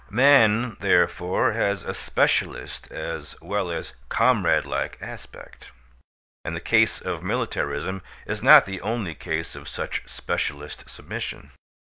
Man, 0.09 0.77
therefore, 0.79 1.51
has 1.53 1.83
a 1.83 1.93
specialist 1.93 2.91
as 2.91 3.35
well 3.39 3.69
as 3.69 3.93
comrade 4.09 4.65
like 4.65 4.97
aspect; 4.99 5.71
and 6.43 6.55
the 6.55 6.59
case 6.59 6.99
of 7.01 7.21
militarism 7.21 8.01
is 8.25 8.41
not 8.41 8.65
the 8.65 8.81
only 8.81 9.13
case 9.13 9.55
of 9.55 9.69
such 9.69 10.01
specialist 10.09 10.89
submission. 10.89 11.51